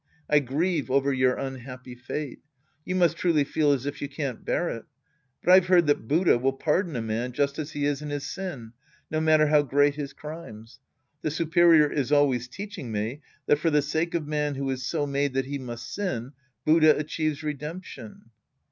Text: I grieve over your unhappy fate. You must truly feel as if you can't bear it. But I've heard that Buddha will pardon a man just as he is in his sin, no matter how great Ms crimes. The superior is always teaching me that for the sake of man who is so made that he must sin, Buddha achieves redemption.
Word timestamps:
I 0.27 0.39
grieve 0.39 0.89
over 0.89 1.13
your 1.13 1.35
unhappy 1.35 1.93
fate. 1.93 2.39
You 2.85 2.95
must 2.95 3.17
truly 3.17 3.43
feel 3.43 3.71
as 3.71 3.85
if 3.85 4.01
you 4.01 4.09
can't 4.09 4.43
bear 4.43 4.67
it. 4.67 4.85
But 5.43 5.53
I've 5.53 5.67
heard 5.67 5.85
that 5.85 6.07
Buddha 6.07 6.39
will 6.39 6.53
pardon 6.53 6.95
a 6.95 7.03
man 7.03 7.33
just 7.33 7.59
as 7.59 7.73
he 7.73 7.85
is 7.85 8.01
in 8.01 8.09
his 8.09 8.25
sin, 8.25 8.73
no 9.11 9.21
matter 9.21 9.45
how 9.45 9.61
great 9.61 9.99
Ms 9.99 10.13
crimes. 10.13 10.79
The 11.21 11.29
superior 11.29 11.85
is 11.87 12.11
always 12.11 12.47
teaching 12.47 12.91
me 12.91 13.21
that 13.45 13.59
for 13.59 13.69
the 13.69 13.83
sake 13.83 14.15
of 14.15 14.25
man 14.25 14.55
who 14.55 14.67
is 14.71 14.83
so 14.83 15.05
made 15.05 15.35
that 15.35 15.45
he 15.45 15.59
must 15.59 15.93
sin, 15.93 16.31
Buddha 16.65 16.97
achieves 16.97 17.43
redemption. 17.43 18.31